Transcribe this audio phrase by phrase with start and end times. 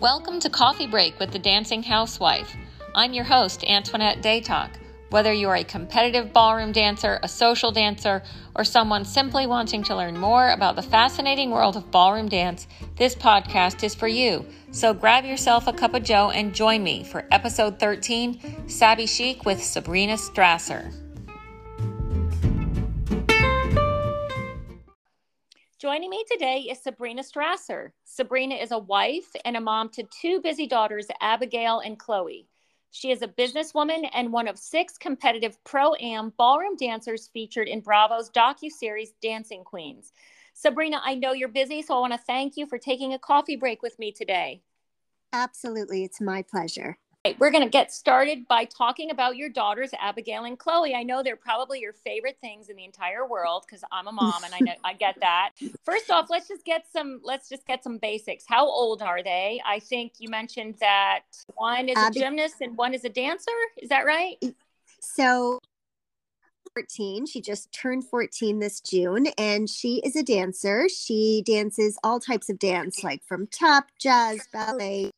[0.00, 2.54] Welcome to Coffee Break with the Dancing Housewife.
[2.94, 4.70] I'm your host, Antoinette Datoc.
[5.10, 8.22] Whether you're a competitive ballroom dancer, a social dancer,
[8.54, 13.16] or someone simply wanting to learn more about the fascinating world of ballroom dance, this
[13.16, 14.46] podcast is for you.
[14.70, 19.60] So grab yourself a cup of joe and join me for episode 13 SabiChic with
[19.60, 20.94] Sabrina Strasser.
[25.78, 27.92] Joining me today is Sabrina Strasser.
[28.02, 32.48] Sabrina is a wife and a mom to two busy daughters, Abigail and Chloe.
[32.90, 37.78] She is a businesswoman and one of six competitive pro am ballroom dancers featured in
[37.78, 40.12] Bravo's docu-series Dancing Queens.
[40.52, 43.54] Sabrina, I know you're busy, so I want to thank you for taking a coffee
[43.54, 44.62] break with me today.
[45.32, 46.98] Absolutely, it's my pleasure.
[47.38, 50.94] We're going to get started by talking about your daughters, Abigail and Chloe.
[50.94, 54.44] I know they're probably your favorite things in the entire world because I'm a mom
[54.44, 55.50] and I know I get that.
[55.84, 58.44] First off, let's just get some let's just get some basics.
[58.46, 59.60] How old are they?
[59.66, 61.22] I think you mentioned that
[61.56, 63.50] one is a gymnast and one is a dancer.
[63.76, 64.36] Is that right?
[65.00, 65.58] So
[66.74, 67.26] 14.
[67.26, 70.88] She just turned 14 this June and she is a dancer.
[70.88, 75.10] She dances all types of dance, like from tap, jazz, ballet,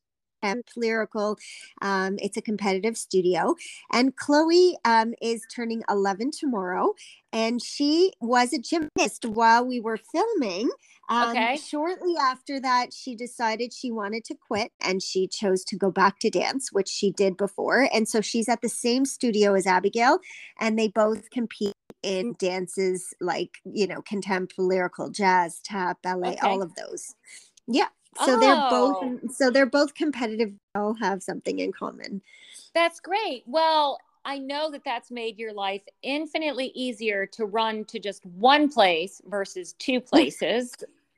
[0.42, 1.38] and lyrical.
[1.82, 3.54] Um, it's a competitive studio.
[3.92, 6.94] And Chloe um, is turning 11 tomorrow.
[7.32, 10.70] And she was a gymnast while we were filming.
[11.08, 11.56] Um, okay.
[11.56, 16.20] Shortly after that, she decided she wanted to quit and she chose to go back
[16.20, 17.88] to dance, which she did before.
[17.92, 20.18] And so she's at the same studio as Abigail,
[20.60, 26.46] and they both compete in dances like, you know, contemporary, lyrical, jazz, tap, ballet, okay.
[26.46, 27.14] all of those.
[27.66, 27.88] Yeah
[28.18, 28.40] so oh.
[28.40, 29.20] they're both oh.
[29.32, 32.20] so they're both competitive all have something in common
[32.74, 37.98] that's great well i know that that's made your life infinitely easier to run to
[37.98, 40.74] just one place versus two places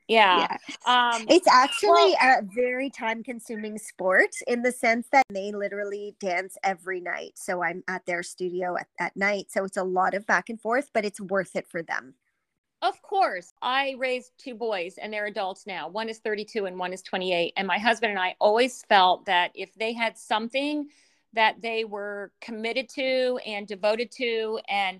[0.09, 1.13] yeah, yeah.
[1.15, 6.13] Um, it's actually well, a very time consuming sport in the sense that they literally
[6.19, 10.13] dance every night so i'm at their studio at, at night so it's a lot
[10.13, 12.15] of back and forth but it's worth it for them
[12.83, 15.87] of course, I raised two boys and they're adults now.
[15.87, 17.53] One is 32 and one is 28.
[17.55, 20.89] And my husband and I always felt that if they had something
[21.31, 24.99] that they were committed to and devoted to and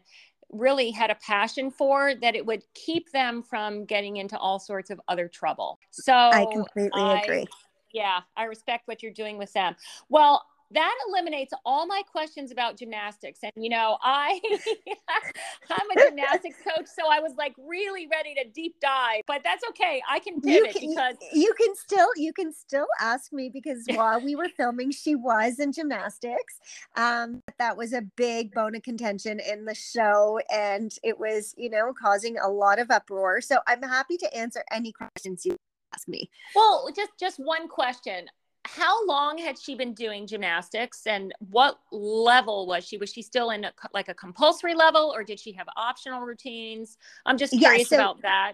[0.49, 4.89] really had a passion for, that it would keep them from getting into all sorts
[4.89, 5.77] of other trouble.
[5.91, 7.45] So I completely I, agree.
[7.91, 9.75] Yeah, I respect what you're doing with them.
[10.07, 13.39] Well, that eliminates all my questions about gymnastics.
[13.43, 14.39] And you know i
[15.69, 19.63] i'm a gymnastics coach so i was like really ready to deep dive but that's
[19.69, 20.01] okay.
[20.09, 23.85] I can pivot you can, because you can still you can still ask me because
[23.93, 26.59] while we were filming she was in gymnastics
[26.95, 31.69] um that was a big bone of contention in the show and it was you
[31.69, 33.41] know causing a lot of uproar.
[33.41, 35.57] So i'm happy to answer any questions you
[35.93, 36.29] ask me.
[36.55, 38.27] Well just just one question
[38.65, 42.97] how long had she been doing gymnastics and what level was she?
[42.97, 46.97] Was she still in a, like a compulsory level or did she have optional routines?
[47.25, 48.53] I'm just curious yeah, so, about that.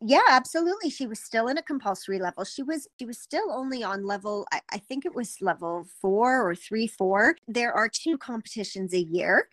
[0.00, 0.90] Yeah absolutely.
[0.90, 2.44] She was still in a compulsory level.
[2.44, 6.48] She was she was still only on level I, I think it was level four
[6.48, 7.36] or three four.
[7.46, 9.48] There are two competitions a year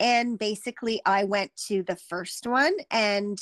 [0.00, 3.38] and basically i went to the first one and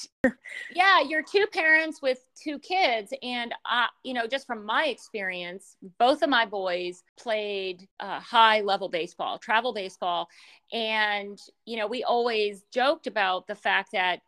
[0.74, 5.76] yeah you're two parents with two kids and uh, you know just from my experience
[5.98, 10.28] both of my boys played uh, high level baseball travel baseball
[10.72, 14.20] and you know we always joked about the fact that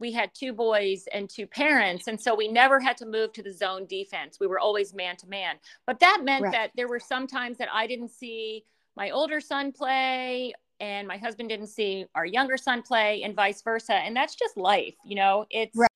[0.00, 3.42] we had two boys and two parents and so we never had to move to
[3.42, 5.56] the zone defense we were always man to man
[5.86, 6.52] but that meant right.
[6.52, 8.64] that there were some times that i didn't see
[8.96, 13.62] my older son play and my husband didn't see our younger son play and vice
[13.62, 15.88] versa and that's just life you know it's right.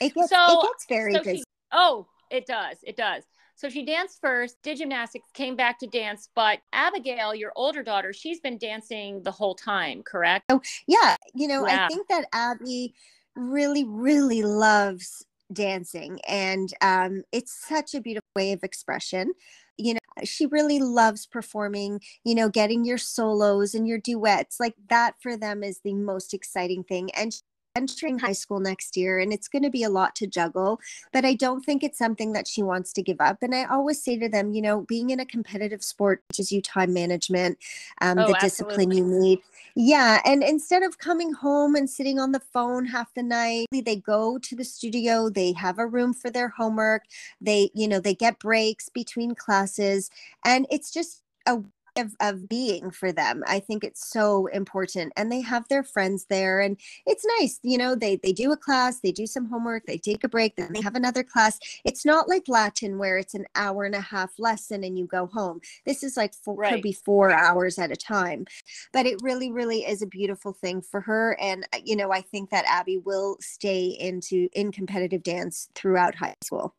[0.00, 1.36] it gets, so it gets very so busy.
[1.38, 3.24] She, oh it does it does
[3.56, 8.12] so she danced first did gymnastics came back to dance but abigail your older daughter
[8.12, 11.84] she's been dancing the whole time correct oh yeah you know yeah.
[11.84, 12.94] i think that abby
[13.36, 19.32] really really loves dancing and um, it's such a beautiful way of expression
[19.76, 24.58] you know uh, she really loves performing you know getting your solos and your duets
[24.60, 27.42] like that for them is the most exciting thing and
[27.76, 30.80] entering high school next year and it's going to be a lot to juggle
[31.12, 34.00] but i don't think it's something that she wants to give up and i always
[34.00, 37.58] say to them you know being in a competitive sport teaches you time management
[38.00, 39.40] um, oh, the discipline you need.
[39.74, 43.96] Yeah and instead of coming home and sitting on the phone half the night they
[43.96, 47.02] go to the studio they have a room for their homework
[47.40, 50.10] they you know they get breaks between classes
[50.44, 51.60] and it's just a
[51.96, 56.26] of, of being for them i think it's so important and they have their friends
[56.28, 59.84] there and it's nice you know they they do a class they do some homework
[59.86, 61.58] they take a break then they have another class.
[61.84, 65.26] It's not like latin where it's an hour and a half lesson and you go
[65.26, 65.60] home.
[65.84, 66.72] This is like four, right.
[66.72, 68.46] could be four hours at a time
[68.92, 72.50] but it really really is a beautiful thing for her and you know i think
[72.50, 76.74] that abby will stay into in competitive dance throughout high school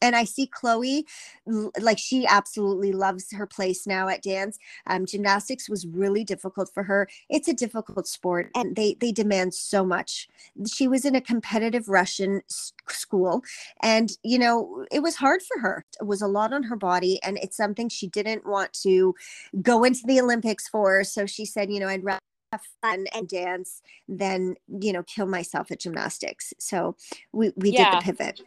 [0.00, 1.06] and I see Chloe,
[1.80, 4.58] like she absolutely loves her place now at dance.
[4.86, 7.08] Um, gymnastics was really difficult for her.
[7.28, 10.28] It's a difficult sport, and they they demand so much.
[10.66, 12.42] She was in a competitive Russian
[12.88, 13.42] school,
[13.82, 15.84] and you know it was hard for her.
[16.00, 19.14] It was a lot on her body, and it's something she didn't want to
[19.62, 21.04] go into the Olympics for.
[21.04, 22.20] So she said, you know, I'd rather
[22.52, 26.54] have fun and dance than you know kill myself at gymnastics.
[26.58, 26.96] So
[27.32, 27.90] we we yeah.
[27.90, 28.40] did the pivot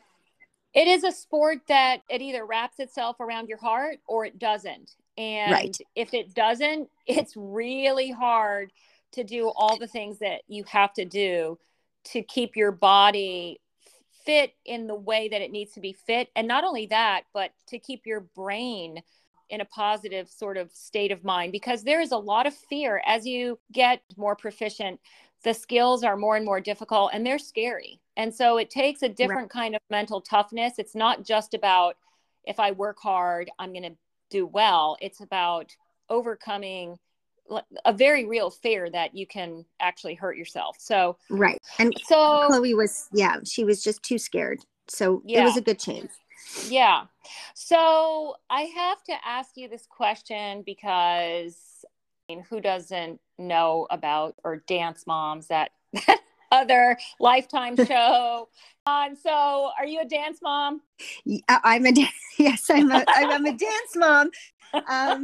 [0.74, 4.92] it is a sport that it either wraps itself around your heart or it doesn't.
[5.18, 5.78] And right.
[5.96, 8.72] if it doesn't, it's really hard
[9.14, 11.60] to do all the things that you have to do
[12.06, 13.60] to keep your body
[14.26, 16.30] fit in the way that it needs to be fit.
[16.36, 19.04] And not only that, but to keep your brain
[19.50, 23.04] in a positive sort of state of mind because there is a lot of fear
[23.06, 25.00] as you get more proficient
[25.44, 28.00] the skills are more and more difficult and they're scary.
[28.16, 29.62] And so it takes a different right.
[29.62, 30.74] kind of mental toughness.
[30.78, 31.98] It's not just about
[32.46, 33.96] if I work hard, I'm going to
[34.30, 34.98] do well.
[35.02, 35.76] It's about
[36.10, 36.98] overcoming
[37.86, 40.78] a very real fear that you can actually hurt yourself.
[40.80, 41.60] So, right.
[41.78, 44.60] And so Chloe was, yeah, she was just too scared.
[44.88, 45.42] So yeah.
[45.42, 46.10] it was a good change.
[46.68, 47.06] Yeah.
[47.54, 51.58] So I have to ask you this question because
[52.50, 55.72] who doesn't know about or dance moms that
[56.52, 58.48] other lifetime show
[58.86, 60.82] and so are you a dance mom
[61.50, 61.92] i'm a
[62.40, 64.30] yes i'm a i'm a dance mom
[64.90, 65.24] um,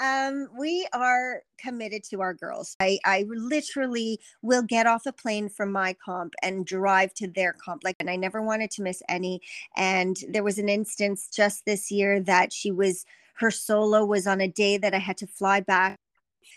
[0.00, 2.74] um, we are committed to our girls.
[2.80, 7.52] I, I literally will get off a plane from my comp and drive to their
[7.52, 7.84] comp.
[7.84, 9.42] Like, and I never wanted to miss any.
[9.76, 13.04] And there was an instance just this year that she was
[13.38, 15.96] her solo was on a day that I had to fly back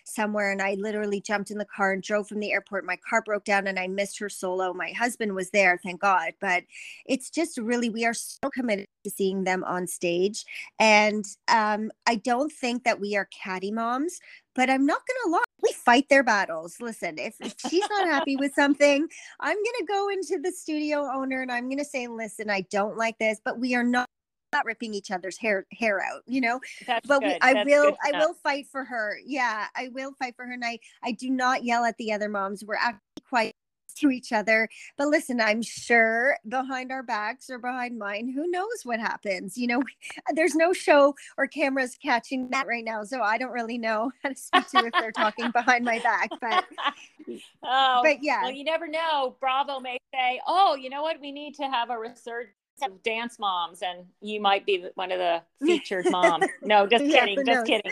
[0.04, 2.86] somewhere and I literally jumped in the car and drove from the airport.
[2.86, 4.74] My car broke down and I missed her solo.
[4.74, 6.34] My husband was there, thank God.
[6.40, 6.64] But
[7.06, 10.46] it's just really, we are so committed to seeing them on stage.
[10.80, 14.20] And um, I don't think that we are catty moms,
[14.56, 15.44] but I'm not going to lie.
[15.62, 16.78] We fight their battles.
[16.82, 19.08] Listen, if, if she's not happy with something,
[19.40, 22.62] I'm going to go into the studio owner and I'm going to say, listen, I
[22.72, 24.08] don't like this, but we are not
[24.52, 26.60] not ripping each other's hair hair out you know?
[26.88, 30.46] That's but we, i will i will fight for her yeah i will fight for
[30.46, 33.56] her and i i do not yell at the other moms we're actually quite
[33.96, 34.68] to each other
[34.98, 39.68] but listen i'm sure behind our backs or behind mine who knows what happens you
[39.68, 39.80] know?
[39.80, 44.12] Uh, there's no show or cameras catching that right now so i don't really know
[44.24, 46.66] how to speak to if they're talking behind my back but
[47.64, 48.44] oh but yeah.
[48.44, 51.90] well you never know bravo may say oh you know what we need to have
[51.90, 56.46] a resurgence of dance moms, and you might be one of the featured moms.
[56.62, 57.92] No, just yeah, kidding, just kidding.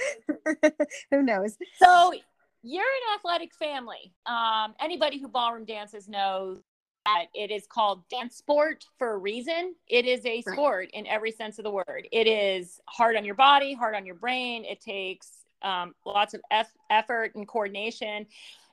[1.11, 1.57] who knows?
[1.77, 2.13] So
[2.61, 4.13] you're an athletic family.
[4.25, 6.59] Um, anybody who ballroom dances knows
[7.05, 9.75] that it is called dance sport for a reason.
[9.87, 12.07] It is a sport in every sense of the word.
[12.11, 14.65] It is hard on your body, hard on your brain.
[14.65, 15.29] It takes
[15.61, 16.41] um, lots of
[16.89, 18.25] effort and coordination.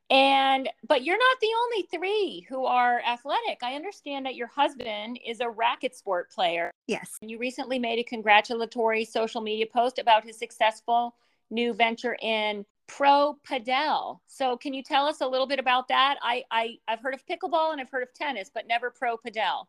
[0.08, 3.58] And but you're not the only three who are athletic.
[3.62, 6.70] I understand that your husband is a racket sport player.
[6.86, 7.19] Yes.
[7.20, 11.17] And you recently made a congratulatory social media post about his successful
[11.51, 14.20] new venture in pro padel.
[14.29, 16.17] So can you tell us a little bit about that?
[16.22, 19.67] I, I I've heard of pickleball and I've heard of tennis, but never pro padel.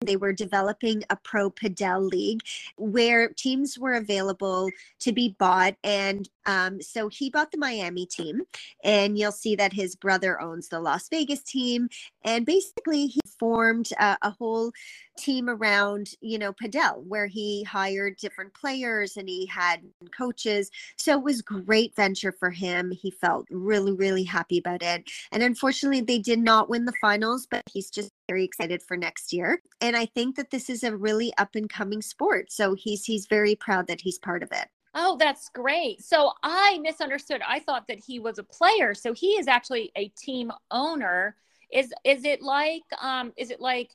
[0.00, 2.40] They were developing a pro padel league
[2.76, 5.76] where teams were available to be bought.
[5.84, 8.42] And um, so he bought the Miami team,
[8.82, 11.90] and you'll see that his brother owns the Las Vegas team.
[12.24, 14.70] And basically, he formed a, a whole
[15.18, 19.80] team around, you know, Padel, where he hired different players and he had
[20.16, 20.70] coaches.
[20.96, 22.90] So it was great venture for him.
[22.90, 25.10] He felt really, really happy about it.
[25.32, 29.32] And unfortunately, they did not win the finals, but he's just very excited for next
[29.32, 29.60] year.
[29.80, 32.52] And I think that this is a really up and coming sport.
[32.52, 34.68] So he's he's very proud that he's part of it.
[34.94, 36.02] Oh, that's great.
[36.02, 37.42] So I misunderstood.
[37.46, 38.92] I thought that he was a player.
[38.92, 41.36] So he is actually a team owner.
[41.72, 43.90] Is is it like um is it like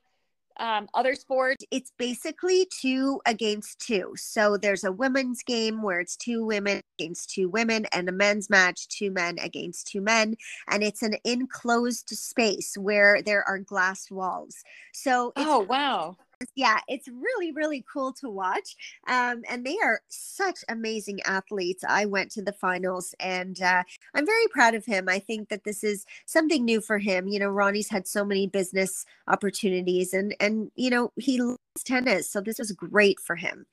[0.58, 1.64] um, other sports?
[1.72, 4.14] It's basically two against two.
[4.16, 8.50] So there's a women's game where it's two women against two women, and a men's
[8.50, 10.36] match, two men against two men.
[10.70, 14.56] And it's an enclosed space where there are glass walls.
[14.94, 16.18] So, oh, wow.
[16.56, 18.76] Yeah, it's really, really cool to watch.
[19.08, 21.84] Um, and they are such amazing athletes.
[21.88, 23.84] I went to the finals and uh,
[24.14, 25.10] I'm very proud of him.
[25.10, 27.28] I think that this is something new for him.
[27.28, 32.30] You know, Ronnie's had so many business opportunities and, and, you know, he loves tennis.
[32.30, 33.66] So this was great for him.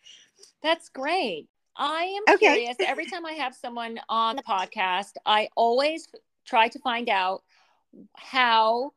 [0.63, 1.49] That's great.
[1.77, 2.55] I am okay.
[2.55, 2.77] curious.
[2.81, 6.09] Every time I have someone on the podcast, I always
[6.45, 7.43] try to find out
[8.17, 8.93] how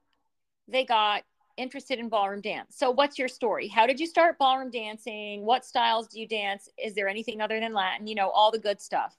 [0.67, 1.23] they got
[1.57, 2.75] interested in ballroom dance.
[2.77, 3.67] So, what's your story?
[3.67, 5.45] How did you start ballroom dancing?
[5.45, 6.69] What styles do you dance?
[6.77, 8.07] Is there anything other than Latin?
[8.07, 9.15] You know, all the good stuff.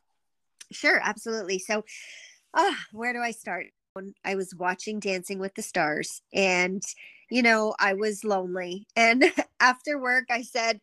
[0.72, 1.58] Sure, absolutely.
[1.58, 1.84] So,
[2.54, 3.66] uh, where do I start?
[3.94, 6.82] When I was watching Dancing with the Stars, and
[7.30, 8.86] you know, I was lonely.
[8.94, 9.24] And
[9.60, 10.80] after work, I said,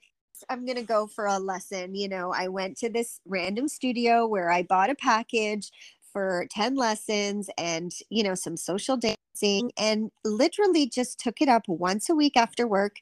[0.50, 1.96] I'm going to go for a lesson.
[1.96, 5.72] You know, I went to this random studio where I bought a package
[6.14, 11.64] for 10 lessons and, you know, some social dancing and literally just took it up
[11.68, 12.98] once a week after work.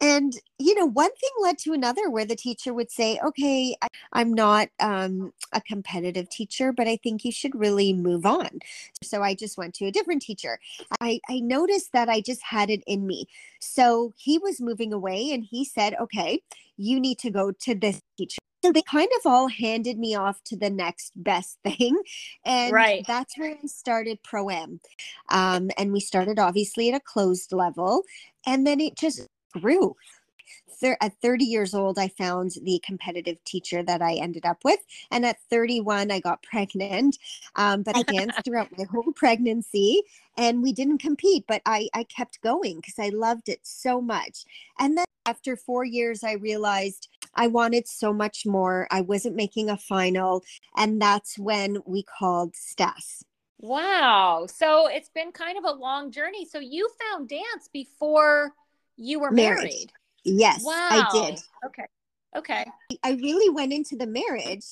[0.00, 3.76] And, you know, one thing led to another where the teacher would say, okay,
[4.12, 8.58] I, am not um, a competitive teacher, but I think you should really move on.
[9.02, 10.58] So I just went to a different teacher.
[11.00, 13.26] I, I noticed that I just had it in me.
[13.60, 16.42] So he was moving away and he said, okay,
[16.76, 20.42] you need to go to this teacher so they kind of all handed me off
[20.42, 22.00] to the next best thing
[22.46, 23.04] and right.
[23.06, 24.80] that's where i started pro am
[25.28, 28.02] um, and we started obviously at a closed level
[28.46, 29.94] and then it just grew
[30.82, 34.80] at 30 years old, I found the competitive teacher that I ended up with.
[35.10, 37.18] And at 31, I got pregnant.
[37.56, 40.02] Um, but I danced throughout my whole pregnancy
[40.36, 44.44] and we didn't compete, but I, I kept going because I loved it so much.
[44.78, 48.86] And then after four years, I realized I wanted so much more.
[48.90, 50.42] I wasn't making a final.
[50.76, 53.24] And that's when we called Stas.
[53.58, 54.46] Wow.
[54.52, 56.44] So it's been kind of a long journey.
[56.44, 58.52] So you found dance before
[58.96, 59.58] you were married.
[59.58, 59.92] married.
[60.24, 60.88] Yes, wow.
[60.90, 61.40] I did.
[61.66, 61.86] Okay.
[62.36, 62.64] Okay.
[63.02, 64.64] I really went into the marriage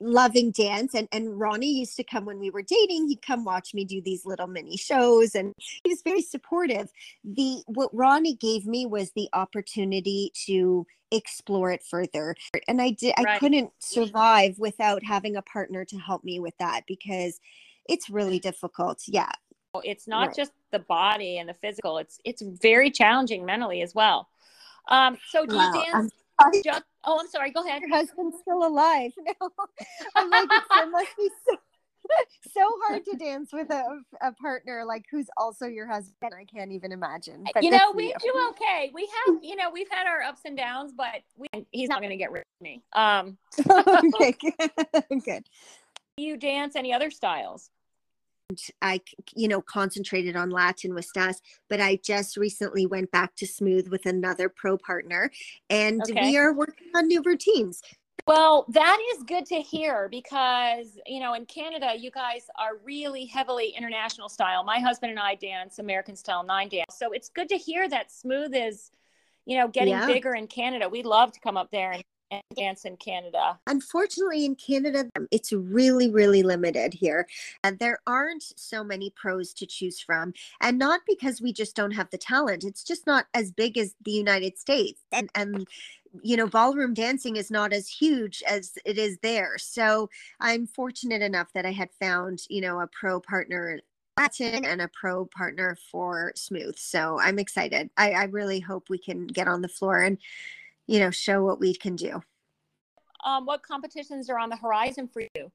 [0.00, 3.74] loving dance and and Ronnie used to come when we were dating he'd come watch
[3.74, 5.52] me do these little mini shows and
[5.84, 6.88] he was very supportive
[7.24, 12.34] the what Ronnie gave me was the opportunity to explore it further
[12.68, 13.36] and I did right.
[13.36, 17.38] I couldn't survive without having a partner to help me with that because
[17.86, 19.30] it's really difficult yeah
[19.84, 20.36] it's not right.
[20.36, 24.26] just the body and the physical it's it's very challenging mentally as well
[24.88, 25.72] um so do wow.
[25.74, 26.12] you dance
[26.62, 29.50] just, oh i'm sorry go ahead your husband's still alive no
[30.14, 31.56] i'm like it must be so
[32.54, 36.32] so hard to dance with a, a partner like who's also your husband.
[36.38, 37.44] I can't even imagine.
[37.52, 38.14] But you know, we you.
[38.20, 38.90] do okay.
[38.94, 42.10] We have, you know, we've had our ups and downs, but we, he's not going
[42.10, 42.82] to get rid of me.
[42.92, 43.38] Um,
[43.70, 45.44] okay, good.
[46.16, 47.70] Do you dance any other styles?
[48.80, 49.00] I,
[49.34, 53.88] you know, concentrated on Latin with Stas, but I just recently went back to smooth
[53.88, 55.30] with another pro partner
[55.68, 56.22] and okay.
[56.22, 57.82] we are working on new routines.
[58.26, 63.24] Well, that is good to hear because, you know, in Canada, you guys are really
[63.24, 64.64] heavily international style.
[64.64, 66.96] My husband and I dance American style nine dance.
[66.98, 68.90] So it's good to hear that smooth is,
[69.44, 70.06] you know, getting yeah.
[70.06, 70.88] bigger in Canada.
[70.88, 73.58] We'd love to come up there and and dance in Canada?
[73.66, 77.26] Unfortunately, in Canada, it's really, really limited here.
[77.64, 80.32] And there aren't so many pros to choose from.
[80.60, 83.94] And not because we just don't have the talent, it's just not as big as
[84.04, 85.02] the United States.
[85.12, 85.66] And, and
[86.22, 89.58] you know, ballroom dancing is not as huge as it is there.
[89.58, 90.08] So
[90.40, 93.80] I'm fortunate enough that I had found, you know, a pro partner
[94.18, 96.78] Latin and a pro partner for smooth.
[96.78, 97.90] So I'm excited.
[97.98, 100.16] I, I really hope we can get on the floor and
[100.86, 102.22] you know, show what we can do.
[103.24, 105.50] Um, what competitions are on the horizon for you?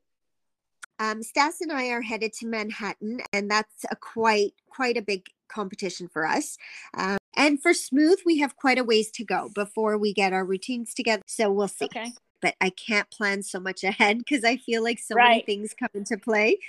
[1.00, 5.27] Um, Stas and I are headed to Manhattan, and that's a quite quite a big
[5.47, 6.57] competition for us.
[6.95, 10.45] Um, and for smooth, we have quite a ways to go before we get our
[10.45, 11.23] routines together.
[11.25, 11.85] So we'll see.
[11.85, 12.11] Okay.
[12.41, 15.29] But I can't plan so much ahead because I feel like so right.
[15.29, 16.59] many things come into play.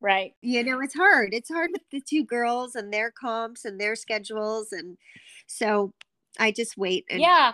[0.00, 0.34] Right.
[0.42, 1.34] You know, it's hard.
[1.34, 4.72] It's hard with the two girls and their comps and their schedules.
[4.72, 4.96] And
[5.46, 5.92] so
[6.38, 7.04] I just wait.
[7.10, 7.52] And- yeah.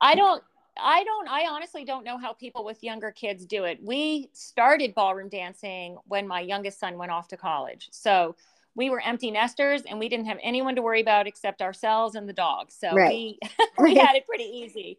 [0.00, 0.42] I don't
[0.80, 3.78] I don't I honestly don't know how people with younger kids do it.
[3.82, 7.88] We started ballroom dancing when my youngest son went off to college.
[7.90, 8.36] So
[8.74, 12.28] we were empty nesters and we didn't have anyone to worry about except ourselves and
[12.28, 12.70] the dog.
[12.70, 13.10] So right.
[13.10, 13.38] we
[13.78, 14.98] we had it pretty easy.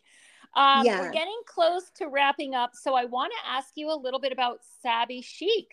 [0.55, 1.01] Um, yeah.
[1.01, 2.71] We're getting close to wrapping up.
[2.73, 5.67] So I want to ask you a little bit about SabiChic.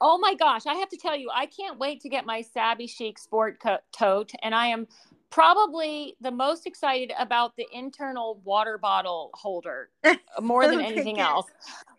[0.00, 3.18] Oh my gosh, I have to tell you, I can't wait to get my SabiChic
[3.18, 4.32] sport co- tote.
[4.42, 4.86] And I am
[5.34, 9.90] probably the most excited about the internal water bottle holder
[10.40, 11.46] more than anything else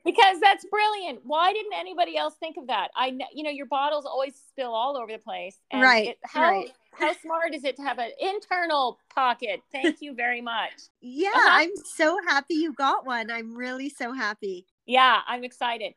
[0.06, 4.06] because that's brilliant why didn't anybody else think of that i you know your bottles
[4.06, 6.72] always spill all over the place right it, how right.
[6.92, 9.62] how smart is it to have an internal pocket?
[9.72, 10.72] Thank you very much.
[11.02, 11.50] Yeah, uh-huh.
[11.52, 13.32] I'm so happy you got one.
[13.32, 14.66] I'm really so happy.
[14.86, 15.94] Yeah, I'm excited.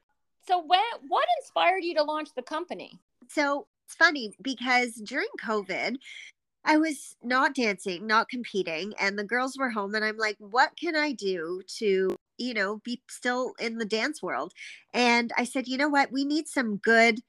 [0.46, 2.98] So when what inspired you to launch the company?
[3.28, 5.96] So it's funny because during COVID,
[6.68, 10.72] I was not dancing, not competing, and the girls were home, and I'm like, what
[10.78, 14.52] can I do to, you know, be still in the dance world?
[14.92, 16.12] And I said, you know what?
[16.12, 17.20] We need some good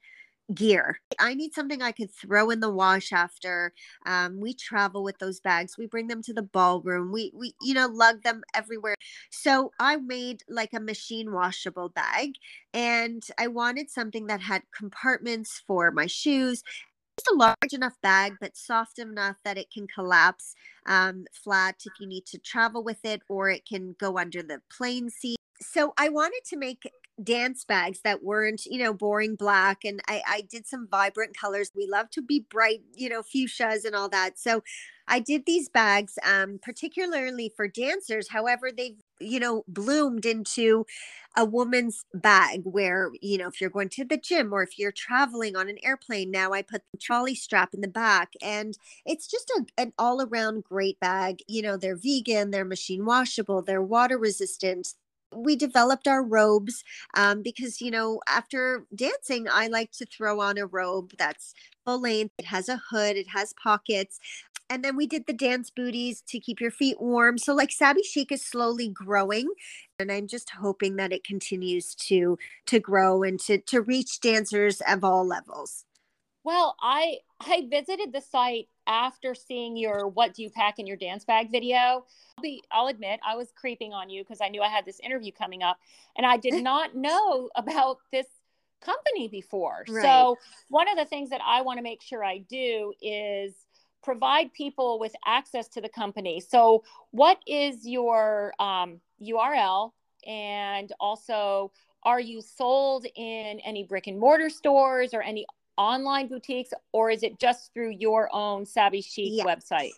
[0.54, 1.00] gear.
[1.20, 3.72] I need something I could throw in the wash after.
[4.06, 5.78] Um, we travel with those bags.
[5.78, 7.12] We bring them to the ballroom.
[7.12, 8.96] We we you know lug them everywhere.
[9.30, 12.34] So I made like a machine washable bag,
[12.74, 16.62] and I wanted something that had compartments for my shoes.
[17.20, 20.54] Just a large enough bag, but soft enough that it can collapse
[20.86, 24.62] um, flat if you need to travel with it, or it can go under the
[24.70, 26.90] plane seat so I wanted to make
[27.22, 29.84] dance bags that weren't, you know, boring black.
[29.84, 31.70] And I, I did some vibrant colors.
[31.76, 34.38] We love to be bright, you know, fuchsias and all that.
[34.38, 34.62] So
[35.06, 38.30] I did these bags, um, particularly for dancers.
[38.30, 40.86] However, they've, you know, bloomed into
[41.36, 44.92] a woman's bag where, you know, if you're going to the gym or if you're
[44.92, 48.32] traveling on an airplane, now I put the trolley strap in the back.
[48.42, 51.40] And it's just a, an all around great bag.
[51.46, 54.94] You know, they're vegan, they're machine washable, they're water resistant,
[55.32, 56.82] we developed our robes
[57.14, 62.00] um, because you know after dancing i like to throw on a robe that's full
[62.00, 64.18] length it has a hood it has pockets
[64.70, 68.30] and then we did the dance booties to keep your feet warm so like SabiChic
[68.30, 69.52] is slowly growing
[69.98, 74.80] and i'm just hoping that it continues to to grow and to to reach dancers
[74.88, 75.84] of all levels
[76.44, 80.96] well i i visited the site after seeing your what do you pack in your
[80.96, 82.04] dance bag video
[82.38, 85.00] I'll be I'll admit I was creeping on you because I knew I had this
[85.00, 85.78] interview coming up
[86.16, 88.26] and I did not know about this
[88.80, 89.84] company before.
[89.88, 90.02] Right.
[90.02, 93.52] So one of the things that I want to make sure I do is
[94.02, 96.40] provide people with access to the company.
[96.40, 99.92] So what is your um, URL
[100.26, 105.44] and also are you sold in any brick and mortar stores or any
[105.76, 109.44] online boutiques or is it just through your own SabiChic yeah.
[109.44, 109.92] website?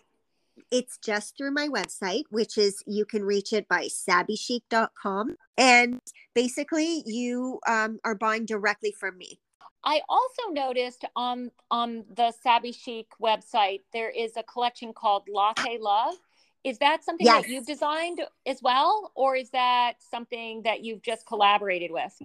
[0.69, 5.35] It's just through my website, which is you can reach it by sabichic.com.
[5.57, 5.99] And
[6.35, 9.39] basically, you um, are buying directly from me.
[9.83, 16.15] I also noticed on on the SabiChic website there is a collection called Latte Love.
[16.63, 17.43] Is that something yes.
[17.43, 22.17] that you've designed as well, or is that something that you've just collaborated with?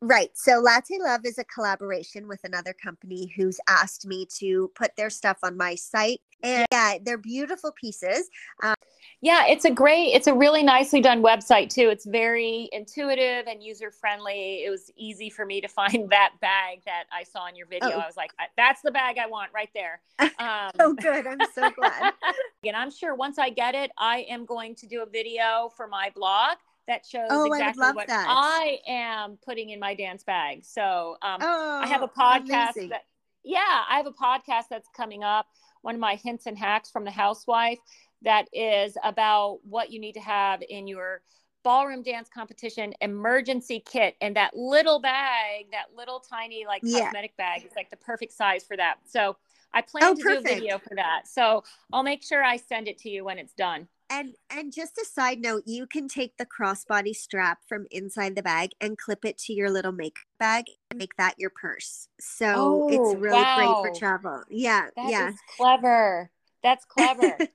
[0.00, 0.30] Right.
[0.34, 5.10] So Latte Love is a collaboration with another company who's asked me to put their
[5.10, 6.20] stuff on my site.
[6.44, 8.28] And yeah, they're beautiful pieces.
[8.62, 8.74] Um,
[9.20, 11.88] yeah, it's a great, it's a really nicely done website too.
[11.88, 14.64] It's very intuitive and user friendly.
[14.64, 17.88] It was easy for me to find that bag that I saw in your video.
[17.88, 18.00] Oh.
[18.00, 20.00] I was like, that's the bag I want right there.
[20.36, 21.26] Um, oh, good.
[21.26, 22.12] I'm so glad.
[22.66, 25.86] and I'm sure once I get it, I am going to do a video for
[25.86, 28.26] my blog that shows oh, exactly I what that.
[28.28, 30.64] I am putting in my dance bag.
[30.64, 32.88] So um, oh, I have a podcast amazing.
[32.90, 33.04] that,
[33.42, 35.46] yeah, I have a podcast that's coming up.
[35.84, 37.78] One of my hints and hacks from the housewife
[38.22, 41.20] that is about what you need to have in your
[41.62, 47.06] ballroom dance competition emergency kit and that little bag that little tiny like yeah.
[47.06, 49.34] cosmetic bag is like the perfect size for that so
[49.72, 50.46] i plan oh, to perfect.
[50.46, 53.38] do a video for that so i'll make sure i send it to you when
[53.38, 57.86] it's done and and just a side note, you can take the crossbody strap from
[57.90, 61.50] inside the bag and clip it to your little makeup bag and make that your
[61.50, 62.08] purse.
[62.20, 63.82] So oh, it's really wow.
[63.82, 64.42] great for travel.
[64.48, 65.32] Yeah, that yeah.
[65.56, 66.30] clever.
[66.62, 67.38] That's clever.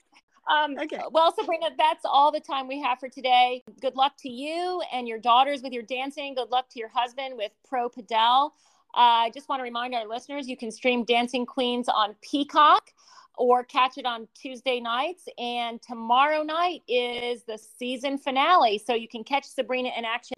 [0.50, 1.00] Um, okay.
[1.12, 3.64] Well, Sabrina, that's all the time we have for today.
[3.82, 6.34] Good luck to you and your daughters with your dancing.
[6.34, 8.48] Good luck to your husband with Pro Padel.
[8.96, 12.90] Uh, I just want to remind our listeners you can stream Dancing Queens on Peacock
[13.39, 15.23] or catch it on Tuesday nights.
[15.39, 18.78] And tomorrow night is the season finale.
[18.78, 20.36] So you can catch Sabrina in action.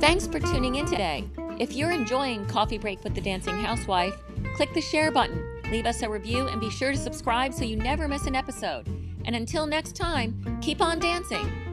[0.00, 1.24] Thanks for tuning in today.
[1.60, 4.16] If you're enjoying Coffee Break with the Dancing Housewife,
[4.54, 7.76] click the share button, leave us a review, and be sure to subscribe so you
[7.76, 8.88] never miss an episode.
[9.24, 11.67] And until next time, keep on dancing.